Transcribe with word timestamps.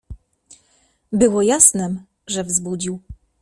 "Było 1.11 1.41
jasnem, 1.41 2.05
że 2.27 2.43
wzbudził." 2.43 2.99